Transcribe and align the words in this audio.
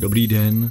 Dobrý 0.00 0.26
den, 0.26 0.70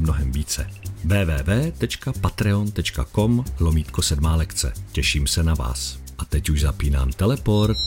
mnohem 0.00 0.32
více. 0.32 0.70
www.patreon.com 1.04 3.44
lomítko 3.60 4.02
sedmá 4.02 4.36
lekce. 4.36 4.72
Těším 4.92 5.26
se 5.26 5.42
na 5.42 5.54
vás. 5.54 5.98
A 6.18 6.24
teď 6.24 6.50
už 6.50 6.60
zapínám 6.60 7.12
teleport. 7.12 7.78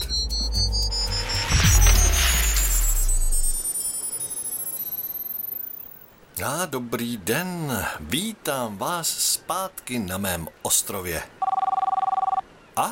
A 6.46 6.66
dobrý 6.66 7.16
den, 7.16 7.84
vítám 8.00 8.78
vás 8.78 9.08
zpátky 9.08 9.98
na 9.98 10.18
mém 10.18 10.48
ostrově. 10.62 11.22
A 12.76 12.90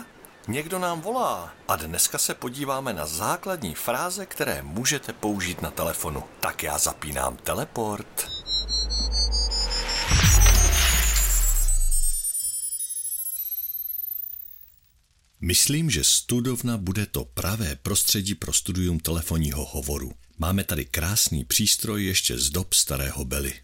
někdo 0.48 0.78
nám 0.78 1.00
volá 1.00 1.50
a 1.68 1.76
dneska 1.76 2.18
se 2.18 2.34
podíváme 2.34 2.92
na 2.92 3.06
základní 3.06 3.74
fráze, 3.74 4.26
které 4.26 4.62
můžete 4.62 5.12
použít 5.12 5.62
na 5.62 5.70
telefonu. 5.70 6.24
Tak 6.40 6.62
já 6.62 6.78
zapínám 6.78 7.36
teleport. 7.36 8.31
Myslím, 15.44 15.90
že 15.90 16.04
studovna 16.04 16.76
bude 16.76 17.06
to 17.06 17.24
pravé 17.24 17.76
prostředí 17.82 18.34
pro 18.34 18.52
studium 18.52 19.00
telefonního 19.00 19.64
hovoru. 19.64 20.12
Máme 20.38 20.64
tady 20.64 20.84
krásný 20.84 21.44
přístroj 21.44 22.04
ještě 22.04 22.38
z 22.38 22.50
dob 22.50 22.74
starého 22.74 23.24
Bely. 23.24 23.54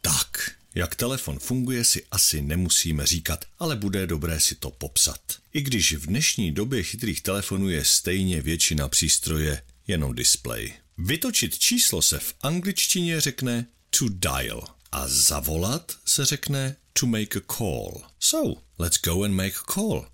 Tak, 0.00 0.50
jak 0.74 0.94
telefon 0.94 1.38
funguje 1.38 1.84
si 1.84 2.06
asi 2.10 2.42
nemusíme 2.42 3.06
říkat, 3.06 3.44
ale 3.58 3.76
bude 3.76 4.06
dobré 4.06 4.40
si 4.40 4.54
to 4.54 4.70
popsat. 4.70 5.20
I 5.52 5.62
když 5.62 5.94
v 5.94 6.06
dnešní 6.06 6.52
době 6.52 6.82
chytrých 6.82 7.20
telefonů 7.20 7.68
je 7.68 7.84
stejně 7.84 8.40
většina 8.40 8.88
přístroje 8.88 9.62
jenom 9.86 10.14
display. 10.14 10.72
Vytočit 10.98 11.58
číslo 11.58 12.02
se 12.02 12.18
v 12.18 12.34
angličtině 12.40 13.20
řekne 13.20 13.66
to 13.90 14.08
dial 14.08 14.73
a 14.94 15.08
zavolat 15.08 15.92
se 16.04 16.24
řekne 16.24 16.76
to 16.92 17.06
make 17.06 17.38
a 17.38 17.42
call. 17.56 18.02
So, 18.18 18.60
let's 18.78 19.00
go 19.04 19.24
and 19.24 19.34
make 19.34 19.54
a 19.56 19.72
call. 19.72 20.06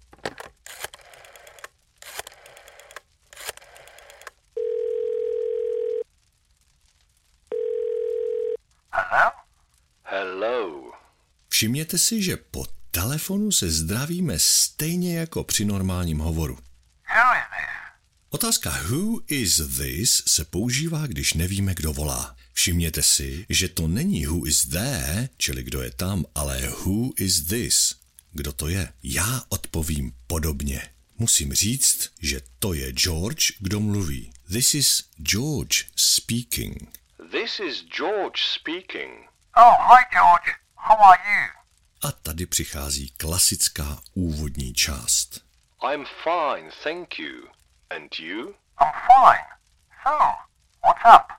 Hello? 8.93 9.31
Hello. 10.03 10.93
Všimněte 11.49 11.99
si, 11.99 12.23
že 12.23 12.37
po 12.37 12.67
telefonu 12.91 13.53
se 13.53 13.71
zdravíme 13.71 14.39
stejně 14.39 15.19
jako 15.19 15.45
při 15.45 15.65
normálním 15.65 16.19
hovoru. 16.19 16.59
Otázka 18.33 18.71
who 18.71 19.21
is 19.27 19.57
this 19.57 20.23
se 20.27 20.45
používá, 20.45 21.07
když 21.07 21.35
nevíme, 21.35 21.75
kdo 21.75 21.93
volá. 21.93 22.37
Všimněte 22.53 23.03
si, 23.03 23.47
že 23.49 23.69
to 23.69 23.89
není 23.89 24.27
who 24.27 24.47
is 24.47 24.67
there, 24.67 25.29
čili 25.37 25.63
kdo 25.63 25.83
je 25.83 25.91
tam, 25.91 26.25
ale 26.35 26.69
who 26.69 27.11
is 27.17 27.43
this, 27.43 27.97
kdo 28.33 28.53
to 28.53 28.69
je. 28.69 28.93
Já 29.03 29.43
odpovím 29.49 30.13
podobně. 30.27 30.89
Musím 31.19 31.53
říct, 31.53 32.11
že 32.21 32.41
to 32.59 32.75
je 32.75 32.93
George, 32.93 33.53
kdo 33.59 33.81
mluví. 33.81 34.33
This 34.53 34.75
is 34.75 35.05
George 35.23 35.85
speaking. 35.97 36.99
This 37.31 37.61
is 37.69 37.85
George 37.97 38.41
speaking. 38.55 39.29
Oh, 39.57 39.75
hi 39.89 40.05
George. 40.13 40.51
How 40.75 40.99
are 40.99 41.23
you? 41.27 41.49
A 42.03 42.13
tady 42.13 42.47
přichází 42.47 43.11
klasická 43.17 44.03
úvodní 44.15 44.75
část. 44.75 45.41
I'm 45.93 46.05
fine, 46.25 46.71
thank 46.85 47.19
you. 47.19 47.60
And 47.91 48.19
you? 48.19 48.55
I'm 48.79 48.93
fine. 49.09 49.47
So, 50.05 50.17
what's 50.83 51.05
up? 51.05 51.33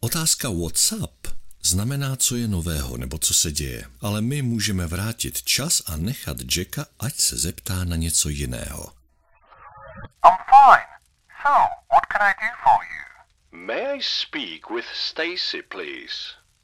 Otázka 0.00 0.48
what's 0.48 0.92
up 0.92 1.28
znamená, 1.62 2.16
co 2.16 2.36
je 2.36 2.48
nového 2.48 2.96
nebo 2.96 3.18
co 3.18 3.34
se 3.34 3.52
děje, 3.52 3.84
ale 4.00 4.20
my 4.20 4.42
můžeme 4.42 4.86
vrátit 4.86 5.42
čas 5.42 5.82
a 5.86 5.96
nechat 5.96 6.36
Jacka, 6.56 6.86
ať 6.98 7.14
se 7.14 7.36
zeptá 7.36 7.84
na 7.84 7.96
něco 7.96 8.28
jiného. 8.28 8.92
I'm 10.24 10.36
fine. 10.48 10.88
So, 11.42 11.52
what 11.92 12.06
can 12.12 12.22
I 12.22 12.32
do 12.32 12.52
for 12.64 12.78
you? 12.84 13.04
May 13.66 13.98
I 13.98 14.02
speak 14.02 14.70
with 14.70 14.86
Stacy, 14.94 15.62
please? 15.68 16.14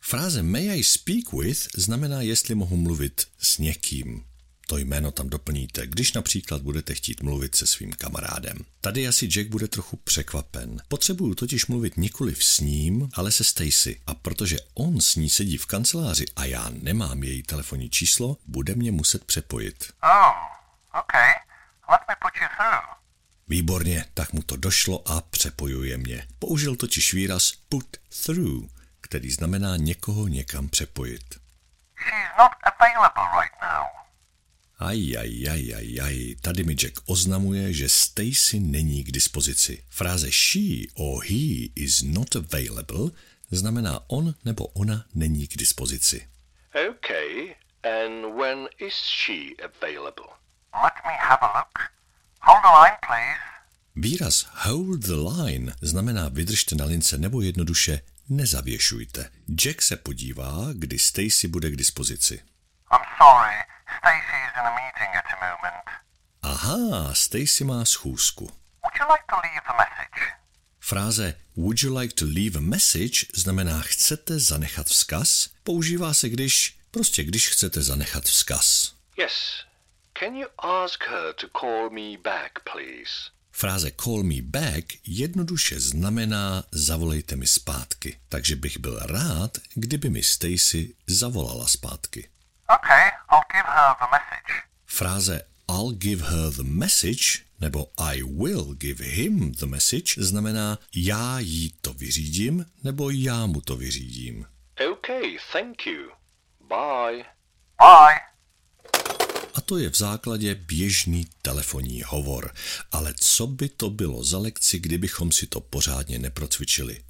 Fráze 0.00 0.42
may 0.42 0.70
I 0.70 0.84
speak 0.84 1.32
with 1.32 1.68
znamená, 1.76 2.20
jestli 2.20 2.54
mohu 2.54 2.76
mluvit 2.76 3.26
s 3.38 3.58
někým. 3.58 4.24
To 4.66 4.78
jméno 4.78 5.10
tam 5.10 5.28
doplníte, 5.28 5.86
když 5.86 6.12
například 6.12 6.62
budete 6.62 6.94
chtít 6.94 7.22
mluvit 7.22 7.54
se 7.54 7.66
svým 7.66 7.92
kamarádem. 7.92 8.56
Tady 8.80 9.08
asi 9.08 9.26
Jack 9.26 9.48
bude 9.48 9.68
trochu 9.68 9.96
překvapen. 9.96 10.82
Potřebuju 10.88 11.34
totiž 11.34 11.66
mluvit 11.66 11.96
nikoli 11.96 12.34
s 12.38 12.60
ním, 12.60 13.08
ale 13.14 13.32
se 13.32 13.44
Stacy. 13.44 14.00
A 14.06 14.14
protože 14.14 14.56
on 14.74 15.00
s 15.00 15.16
ní 15.16 15.30
sedí 15.30 15.56
v 15.56 15.66
kanceláři 15.66 16.24
a 16.36 16.44
já 16.44 16.70
nemám 16.82 17.22
její 17.22 17.42
telefonní 17.42 17.90
číslo, 17.90 18.36
bude 18.46 18.74
mě 18.74 18.92
muset 18.92 19.24
přepojit. 19.24 19.92
Oh, 20.02 21.00
okay. 21.00 21.32
Let 21.90 22.00
me 22.08 22.14
put 22.22 22.32
you 22.42 22.48
through. 22.56 22.96
Výborně, 23.48 24.04
tak 24.14 24.32
mu 24.32 24.42
to 24.42 24.56
došlo 24.56 25.08
a 25.08 25.20
přepojuje 25.20 25.96
mě. 25.96 26.26
Použil 26.38 26.76
totiž 26.76 27.14
výraz 27.14 27.52
put 27.68 27.96
through, 28.24 28.70
který 29.00 29.30
znamená 29.30 29.76
někoho 29.76 30.28
někam 30.28 30.68
přepojit. 30.68 31.24
She's 31.96 32.38
not 32.38 32.52
available 32.62 33.40
right 33.40 33.54
now. 33.62 34.03
Aj, 34.78 35.16
aj, 35.18 35.32
aj, 35.50 35.62
aj, 35.74 35.88
aj, 36.02 36.16
tady 36.40 36.64
mi 36.64 36.74
Jack 36.74 37.00
oznamuje, 37.06 37.72
že 37.72 37.88
Stacy 37.88 38.60
není 38.60 39.04
k 39.04 39.10
dispozici. 39.10 39.84
Fráze 39.90 40.30
she 40.30 40.90
or 40.94 41.22
he 41.24 41.70
is 41.74 42.02
not 42.02 42.36
available 42.36 43.10
znamená 43.50 44.00
on 44.06 44.34
nebo 44.44 44.66
ona 44.66 45.04
není 45.14 45.46
k 45.46 45.56
dispozici. 45.56 46.28
Okay. 46.90 47.54
And 47.84 48.34
when 48.34 48.68
is 48.78 48.94
she 48.94 49.54
available? 49.62 50.30
Let 50.74 50.94
me 51.04 51.14
have 51.18 51.38
a 51.42 51.58
look. 51.58 51.78
Hold 52.40 52.62
the 52.62 52.72
line, 52.80 52.98
please. 53.06 53.40
Výraz 53.96 54.46
hold 54.50 55.06
the 55.06 55.16
line 55.16 55.72
znamená 55.82 56.28
vydržte 56.28 56.74
na 56.74 56.84
lince 56.84 57.18
nebo 57.18 57.42
jednoduše 57.42 58.00
nezavěšujte. 58.28 59.30
Jack 59.48 59.82
se 59.82 59.96
podívá, 59.96 60.68
kdy 60.72 60.98
Stacy 60.98 61.48
bude 61.48 61.70
k 61.70 61.76
dispozici. 61.76 62.34
I'm 62.92 63.04
sorry. 63.18 63.54
Stacy 63.98 64.36
is 64.46 64.52
in 64.60 64.66
a 64.66 64.74
meeting 64.80 65.10
at 65.16 65.24
the 65.30 65.36
moment. 65.46 65.84
Aha, 66.64 67.14
Stacy 67.14 67.64
má 67.64 67.84
schůzku. 67.84 68.44
Would 68.44 68.96
you 69.00 69.06
like 69.12 69.24
to 69.28 69.36
leave 69.36 69.60
a 69.66 69.72
message? 69.76 70.32
Fráze 70.80 71.34
Would 71.56 71.82
you 71.82 71.98
like 71.98 72.14
to 72.14 72.24
leave 72.24 72.58
a 72.58 72.60
message 72.60 73.26
znamená 73.34 73.80
chcete 73.82 74.38
zanechat 74.38 74.86
vzkaz? 74.86 75.48
Používá 75.64 76.14
se 76.14 76.28
když, 76.28 76.78
prostě 76.90 77.24
když 77.24 77.48
chcete 77.48 77.82
zanechat 77.82 78.24
vzkaz. 78.24 78.94
Yes. 79.16 79.32
Can 80.18 80.36
you 80.36 80.48
ask 80.58 81.04
her 81.04 81.34
to 81.34 81.46
call 81.60 81.90
me 81.90 82.18
back, 82.24 82.52
please? 82.72 83.30
Fráze 83.52 83.90
call 84.04 84.22
me 84.22 84.42
back 84.42 84.84
jednoduše 85.06 85.80
znamená 85.80 86.64
zavolejte 86.72 87.36
mi 87.36 87.46
zpátky. 87.46 88.18
Takže 88.28 88.56
bych 88.56 88.78
byl 88.78 88.98
rád, 88.98 89.58
kdyby 89.74 90.10
mi 90.10 90.22
Stacy 90.22 90.94
zavolala 91.06 91.68
zpátky. 91.68 92.28
Okay, 92.78 93.10
I'll 93.32 93.44
give 93.52 93.68
her 93.68 93.94
the 94.00 94.06
message. 94.10 94.62
Fráze 94.86 95.53
I'll 95.68 95.96
give 95.98 96.24
her 96.24 96.50
the 96.56 96.62
message 96.62 97.44
nebo 97.60 97.86
I 97.96 98.22
will 98.22 98.74
give 98.74 99.04
him 99.04 99.52
the 99.52 99.66
message 99.66 100.14
znamená 100.16 100.78
já 100.94 101.38
jí 101.38 101.74
to 101.80 101.92
vyřídím 101.92 102.66
nebo 102.84 103.10
já 103.10 103.46
mu 103.46 103.60
to 103.60 103.76
vyřídím. 103.76 104.46
Okay, 104.92 105.36
thank 105.52 105.86
you. 105.86 106.10
Bye. 106.68 107.24
Bye. 107.78 108.20
A 109.54 109.60
to 109.60 109.78
je 109.78 109.90
v 109.90 109.96
základě 109.96 110.54
běžný 110.54 111.26
telefonní 111.42 112.02
hovor. 112.06 112.54
Ale 112.92 113.14
co 113.20 113.46
by 113.46 113.68
to 113.68 113.90
bylo 113.90 114.24
za 114.24 114.38
lekci, 114.38 114.78
kdybychom 114.78 115.32
si 115.32 115.46
to 115.46 115.60
pořádně 115.60 116.18
neprocvičili? 116.18 117.04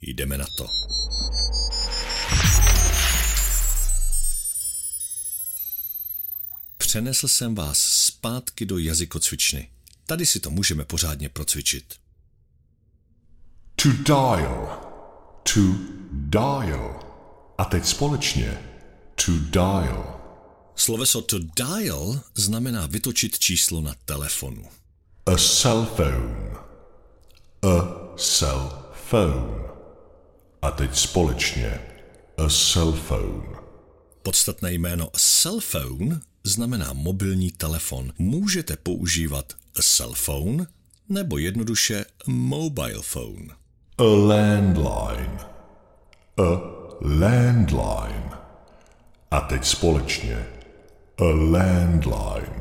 Jdeme 0.00 0.38
na 0.38 0.46
to. 0.56 0.66
Přenesl 6.90 7.28
jsem 7.28 7.54
vás 7.54 7.78
zpátky 7.78 8.66
do 8.66 8.78
jazykocvičny. 8.78 9.70
Tady 10.06 10.26
si 10.26 10.40
to 10.40 10.50
můžeme 10.50 10.84
pořádně 10.84 11.28
procvičit. 11.28 11.84
To 13.76 13.88
dial. 13.92 14.80
To 15.54 15.60
dial. 16.12 17.00
A 17.58 17.64
teď 17.64 17.86
společně. 17.86 18.58
To 19.14 19.32
dial. 19.38 20.20
Sloveso 20.74 21.22
to 21.22 21.38
dial 21.38 22.20
znamená 22.34 22.86
vytočit 22.86 23.38
číslo 23.38 23.80
na 23.80 23.94
telefonu. 24.04 24.64
A 25.26 25.36
cell 25.36 25.84
phone. 25.84 26.56
A 27.62 27.76
cell 28.16 28.92
phone. 29.10 29.68
A 30.62 30.70
teď 30.70 30.96
společně. 30.96 31.80
A 32.36 32.48
cell 32.48 32.92
phone. 32.92 33.60
Podstatné 34.22 34.72
jméno 34.72 35.10
cell 35.16 35.60
phone 35.60 36.20
znamená 36.44 36.92
mobilní 36.92 37.50
telefon. 37.50 38.12
Můžete 38.18 38.76
používat 38.76 39.52
cell 39.80 40.12
phone 40.14 40.66
nebo 41.08 41.38
jednoduše 41.38 42.04
mobile 42.26 43.02
phone. 43.02 43.48
A 43.98 44.02
landline. 44.02 45.38
A 46.38 46.80
landline. 47.00 48.30
A 49.30 49.40
teď 49.40 49.64
společně. 49.64 50.46
A 51.18 51.24
landline. 51.24 52.60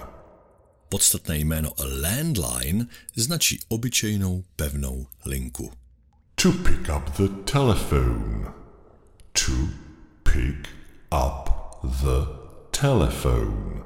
Podstatné 0.90 1.38
jméno 1.38 1.70
a 1.80 1.84
landline 2.02 2.86
značí 3.16 3.60
obyčejnou 3.68 4.44
pevnou 4.56 5.08
linku. 5.26 5.72
To 6.36 6.52
pick 6.52 6.90
up 6.98 7.18
the 7.18 7.52
telephone. 7.52 8.54
To 9.34 9.52
pick 10.24 10.68
up 11.12 11.50
the 11.84 12.39
telephone. 12.82 13.84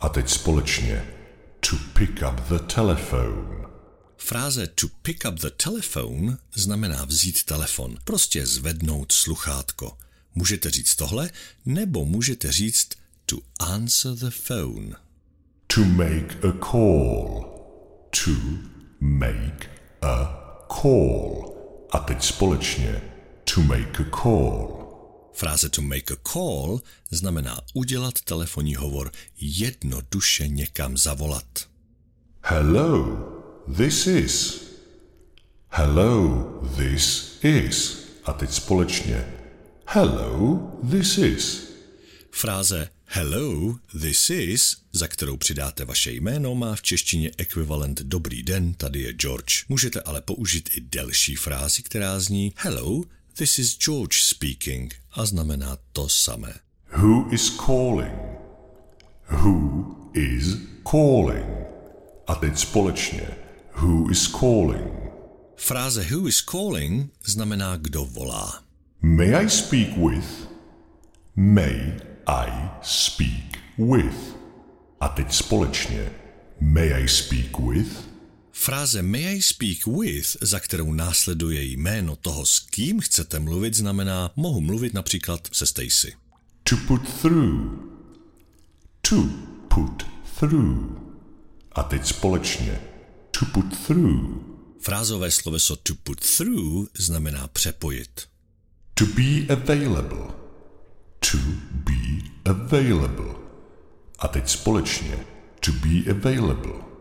A 0.00 0.08
teď 0.08 0.28
společně. 0.28 1.14
To 1.60 1.76
pick 1.92 2.10
up 2.10 2.40
the 2.48 2.58
telephone. 2.58 3.68
Fráze 4.16 4.66
to 4.66 4.86
pick 5.02 5.24
up 5.28 5.34
the 5.34 5.50
telephone 5.50 6.38
znamená 6.54 7.04
vzít 7.04 7.44
telefon, 7.44 7.96
prostě 8.04 8.46
zvednout 8.46 9.12
sluchátko. 9.12 9.98
Můžete 10.34 10.70
říct 10.70 10.96
tohle, 10.96 11.30
nebo 11.64 12.04
můžete 12.04 12.52
říct 12.52 12.88
to 13.26 13.36
answer 13.60 14.12
the 14.12 14.30
phone. 14.30 14.96
To 15.66 15.84
make 15.84 16.48
a 16.48 16.52
call. 16.70 17.44
To 18.24 18.30
make 19.00 19.70
a 20.02 20.16
call. 20.80 21.54
A 21.90 21.98
teď 21.98 22.22
společně. 22.22 23.02
To 23.54 23.60
make 23.60 24.02
a 24.02 24.22
call. 24.22 24.81
Fráze 25.32 25.68
to 25.68 25.82
make 25.82 26.14
a 26.14 26.16
call 26.32 26.80
znamená 27.10 27.60
udělat 27.74 28.20
telefonní 28.20 28.74
hovor, 28.74 29.12
jednoduše 29.40 30.48
někam 30.48 30.96
zavolat. 30.96 31.68
Hello, 32.40 33.18
this 33.76 34.06
is. 34.06 34.62
Hello, 35.68 36.44
this 36.76 37.38
is. 37.42 37.98
A 38.24 38.32
teď 38.32 38.52
společně. 38.52 39.34
Hello, 39.86 40.72
this 40.90 41.18
is. 41.18 41.72
Fráze 42.30 42.88
hello, 43.14 43.78
this 44.00 44.30
is, 44.30 44.76
za 44.92 45.08
kterou 45.08 45.36
přidáte 45.36 45.84
vaše 45.84 46.12
jméno, 46.12 46.54
má 46.54 46.74
v 46.74 46.82
češtině 46.82 47.30
ekvivalent 47.36 48.02
dobrý 48.02 48.42
den, 48.42 48.74
tady 48.74 49.00
je 49.00 49.12
George. 49.12 49.64
Můžete 49.68 50.00
ale 50.00 50.20
použít 50.20 50.70
i 50.76 50.80
delší 50.80 51.36
frázi, 51.36 51.82
která 51.82 52.20
zní 52.20 52.52
hello, 52.56 53.02
this 53.36 53.58
is 53.58 53.76
George 53.78 54.22
speaking 54.22 54.92
a 55.16 55.26
znamená 55.26 55.76
to 55.92 56.08
samé. 56.08 56.52
Who 56.98 57.28
is 57.32 57.50
calling? 57.50 58.12
Who 59.28 59.96
is 60.14 60.56
calling? 60.82 61.46
A 62.26 62.34
teď 62.34 62.58
společně. 62.58 63.28
Who 63.72 64.10
is 64.10 64.26
calling? 64.26 64.92
Fráze 65.56 66.02
who 66.10 66.28
is 66.28 66.40
calling 66.40 67.10
znamená 67.24 67.76
kdo 67.76 68.04
volá. 68.04 68.62
May 69.02 69.34
I 69.34 69.48
speak 69.48 69.96
with? 69.96 70.48
May 71.36 72.00
I 72.26 72.70
speak 72.82 73.58
with? 73.78 74.36
A 75.00 75.08
teď 75.08 75.32
společně. 75.32 76.10
May 76.60 76.94
I 76.94 77.08
speak 77.08 77.58
with? 77.58 78.11
Fráze 78.52 79.02
may 79.02 79.36
I 79.36 79.42
speak 79.42 79.86
with, 79.86 80.36
za 80.40 80.60
kterou 80.60 80.92
následuje 80.92 81.64
jméno 81.64 82.16
toho, 82.16 82.46
s 82.46 82.60
kým 82.60 83.00
chcete 83.00 83.38
mluvit, 83.38 83.74
znamená 83.74 84.30
mohu 84.36 84.60
mluvit 84.60 84.94
například 84.94 85.48
se 85.52 85.66
Stacy. 85.66 86.14
To 86.62 86.76
put 86.86 87.02
through. 87.20 87.78
To 89.08 89.28
put 89.74 90.02
through. 90.38 90.98
A 91.72 91.82
teď 91.82 92.06
společně. 92.06 92.80
To 93.30 93.46
put 93.46 93.86
through. 93.86 94.52
Frázové 94.80 95.30
sloveso 95.30 95.76
to 95.76 95.94
put 95.94 96.36
through 96.36 96.88
znamená 96.98 97.48
přepojit. 97.48 98.28
To 98.94 99.06
be 99.06 99.54
available. 99.54 100.34
To 101.32 101.38
be 101.72 102.30
available. 102.44 103.34
A 104.18 104.28
teď 104.28 104.48
společně. 104.48 105.26
To 105.60 105.72
be 105.72 106.10
available. 106.10 106.91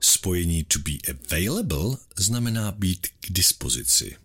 Spojení 0.00 0.64
to 0.64 0.78
be 0.78 0.92
available 1.10 1.98
znamená 2.16 2.72
být 2.72 3.06
k 3.20 3.30
dispozici. 3.30 4.16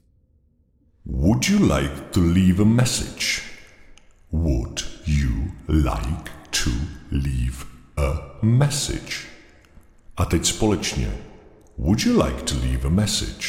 Would 1.06 1.50
you 1.50 1.74
like 1.78 2.02
to 2.12 2.22
leave 2.22 2.62
a 2.62 2.66
message? 2.66 3.42
Would 4.32 4.84
you 5.06 5.52
like 5.68 6.32
to 6.64 6.70
leave 7.12 7.66
a 7.98 8.40
message? 8.42 9.16
A 10.18 10.26
teď 10.26 10.46
společně. 10.46 11.18
Would 11.78 12.00
you 12.06 12.24
like 12.24 12.44
to 12.44 12.56
leave 12.56 12.88
a 12.88 12.90
message? 12.90 13.48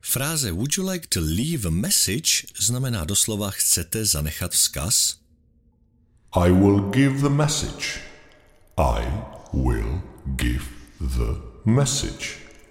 Fráze 0.00 0.52
would 0.52 0.76
you 0.76 0.90
like 0.90 1.06
to 1.08 1.20
leave 1.20 1.68
a 1.68 1.70
message 1.70 2.46
znamená 2.60 3.04
doslova 3.04 3.50
chcete 3.50 4.04
zanechat 4.04 4.52
vzkaz? 4.52 5.16
I 6.32 6.50
will 6.50 6.80
give 6.90 7.20
the 7.20 7.28
message. 7.28 8.00
I 8.76 9.06
will 9.52 10.02
give 10.36 10.73
the 11.00 11.40
message. 11.64 12.26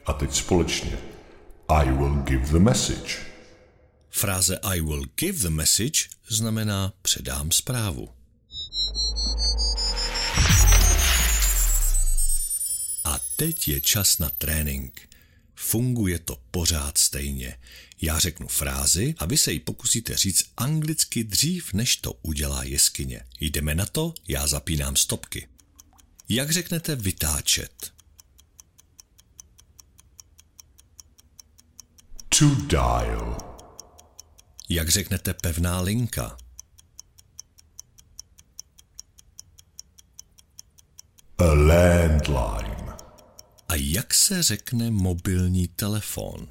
A 0.06 0.14
teď 0.14 0.36
společně. 0.36 0.98
I 1.68 1.92
will 1.92 2.16
give 2.16 2.46
the 2.48 2.60
message. 2.60 3.16
Fráze 4.10 4.58
I 4.58 4.82
will 4.82 5.06
give 5.16 5.40
the 5.40 5.50
message 5.50 6.00
znamená 6.28 6.94
předám 7.02 7.52
zprávu. 7.52 8.10
A 13.04 13.20
teď 13.36 13.68
je 13.68 13.82
čas 13.82 14.18
na 14.18 14.30
trénink. 14.30 15.10
Funguje 15.56 16.20
to 16.20 16.38
pořád 16.52 16.98
stejně. 16.98 17.58
Já 18.02 18.20
řeknu 18.20 18.48
frázi 18.48 19.16
a 19.18 19.26
vy 19.26 19.38
se 19.38 19.52
ji 19.52 19.60
pokusíte 19.60 20.18
říct 20.18 20.46
anglicky 20.58 21.24
dřív, 21.24 21.74
než 21.74 21.96
to 21.96 22.14
udělá 22.22 22.64
jeskyně. 22.64 23.22
Jdeme 23.40 23.76
na 23.76 23.86
to, 23.86 24.14
já 24.28 24.48
zapínám 24.48 24.96
stopky. 24.96 25.48
Jak 26.30 26.52
řeknete 26.52 26.96
vytáčet? 26.96 27.93
To 32.44 32.50
dial. 32.68 33.38
Jak 34.70 34.90
řeknete 34.90 35.34
pevná 35.34 35.82
linka? 35.82 36.38
A 41.38 41.44
landline. 41.44 42.94
A 43.68 43.76
jak 43.76 44.14
se 44.14 44.44
řekne 44.44 44.92
mobilní 44.92 45.68
telefon? 45.68 46.48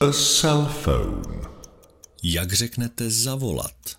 A 0.00 0.12
cell 0.12 0.66
phone. 0.66 1.48
Jak 2.22 2.52
řeknete 2.52 3.10
zavolat? 3.10 3.98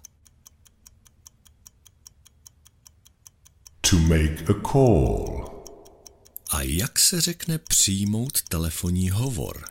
To 3.82 3.96
make 4.00 4.46
a 4.50 4.72
call. 4.72 5.39
A 6.60 6.62
jak 6.62 7.00
se 7.00 7.22
řekne 7.22 7.58
přijmout 7.58 8.42
telefonní 8.42 9.10
hovor? 9.10 9.66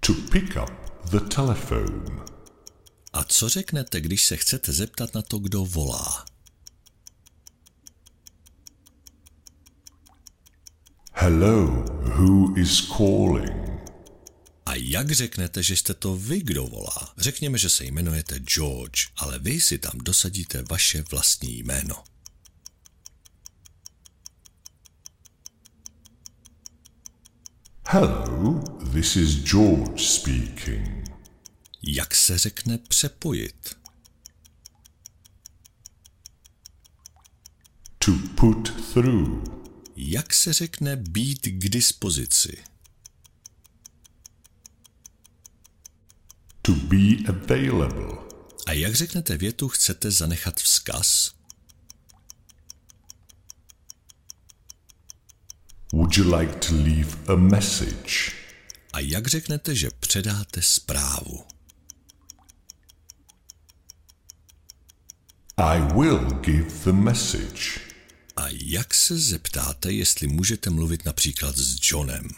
To 0.00 0.14
pick 0.14 0.56
up 0.62 0.70
the 1.10 1.20
telephone. 1.34 2.24
A 3.12 3.24
co 3.24 3.48
řeknete, 3.48 4.00
když 4.00 4.24
se 4.24 4.36
chcete 4.36 4.72
zeptat 4.72 5.14
na 5.14 5.22
to, 5.22 5.38
kdo 5.38 5.64
volá? 5.64 6.24
Hello, 11.12 11.66
who 12.16 12.58
is 12.58 12.80
calling? 12.96 13.80
A 14.66 14.74
jak 14.74 15.10
řeknete, 15.10 15.62
že 15.62 15.76
jste 15.76 15.94
to 15.94 16.16
vy, 16.16 16.40
kdo 16.40 16.66
volá? 16.66 17.14
Řekněme, 17.18 17.58
že 17.58 17.68
se 17.68 17.84
jmenujete 17.84 18.38
George, 18.38 19.06
ale 19.16 19.38
vy 19.38 19.60
si 19.60 19.78
tam 19.78 19.98
dosadíte 19.98 20.62
vaše 20.62 21.04
vlastní 21.10 21.58
jméno. 21.58 22.04
Hello, 27.92 28.60
this 28.92 29.16
is 29.16 29.42
George 29.42 30.00
speaking. 30.00 31.10
Jak 31.82 32.14
se 32.14 32.38
řekne 32.38 32.78
přepojit? 32.78 33.78
To 37.98 38.12
put 38.34 38.92
through. 38.92 39.44
Jak 39.96 40.34
se 40.34 40.52
řekne 40.52 40.96
být 40.96 41.40
k 41.46 41.68
dispozici? 41.68 42.64
To 46.62 46.72
be 46.72 47.16
available. 47.28 48.18
A 48.66 48.72
jak 48.72 48.94
řeknete 48.94 49.36
větu 49.36 49.68
chcete 49.68 50.10
zanechat 50.10 50.60
vzkaz? 50.60 51.39
Would 55.92 56.16
you 56.16 56.24
like 56.24 56.60
to 56.60 56.74
leave 56.74 57.16
a 57.28 57.36
message? 57.36 58.32
A 58.92 59.00
jak 59.00 59.26
řeknete, 59.26 59.74
že 59.74 59.90
předáte 60.00 60.62
zprávu? 60.62 61.44
I 65.56 65.80
will 65.80 66.40
give 66.40 66.70
the 66.84 66.92
message. 66.92 67.80
A 68.36 68.44
jak 68.48 68.94
se 68.94 69.18
zeptáte, 69.18 69.92
jestli 69.92 70.26
můžete 70.26 70.70
mluvit 70.70 71.04
například 71.04 71.56
s 71.56 71.78
Johnem? 71.92 72.28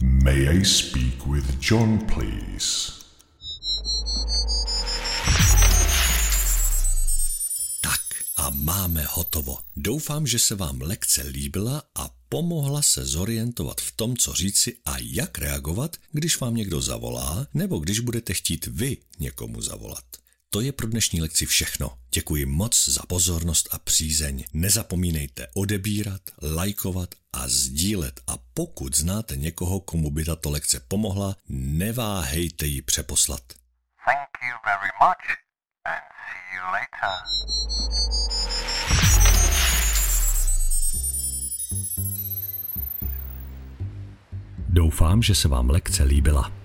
May 0.00 0.48
I 0.48 0.64
speak 0.64 1.26
with 1.26 1.70
John, 1.70 1.98
please? 1.98 3.01
Máme 8.62 9.06
hotovo. 9.10 9.58
Doufám, 9.76 10.26
že 10.26 10.38
se 10.38 10.54
vám 10.54 10.80
lekce 10.80 11.22
líbila 11.22 11.82
a 11.94 12.10
pomohla 12.28 12.82
se 12.82 13.04
zorientovat 13.04 13.80
v 13.80 13.92
tom, 13.92 14.16
co 14.16 14.32
říci 14.32 14.76
a 14.84 14.94
jak 15.00 15.38
reagovat, 15.38 15.96
když 16.12 16.40
vám 16.40 16.54
někdo 16.54 16.80
zavolá, 16.80 17.46
nebo 17.54 17.78
když 17.78 18.00
budete 18.00 18.34
chtít 18.34 18.66
vy 18.66 18.96
někomu 19.18 19.62
zavolat. 19.62 20.04
To 20.50 20.60
je 20.60 20.72
pro 20.72 20.86
dnešní 20.86 21.22
lekci 21.22 21.46
všechno. 21.46 21.98
Děkuji 22.14 22.46
moc 22.46 22.88
za 22.88 23.02
pozornost 23.08 23.68
a 23.70 23.78
přízeň. 23.78 24.44
Nezapomínejte 24.52 25.46
odebírat, 25.54 26.22
lajkovat 26.42 27.14
a 27.32 27.48
sdílet 27.48 28.20
a 28.26 28.36
pokud 28.54 28.96
znáte 28.96 29.36
někoho, 29.36 29.80
komu 29.80 30.10
by 30.10 30.24
tato 30.24 30.50
lekce 30.50 30.80
pomohla, 30.88 31.36
neváhejte 31.48 32.66
ji 32.66 32.82
přeposlat. 32.82 33.42
Thank 34.04 34.28
you 34.42 34.56
very 34.64 34.90
much 35.00 35.24
and 35.84 36.02
see 36.24 36.56
you 36.56 36.64
later. 36.72 38.41
Doufám, 44.92 45.22
že 45.22 45.34
se 45.34 45.48
vám 45.48 45.70
lekce 45.70 46.04
líbila. 46.04 46.61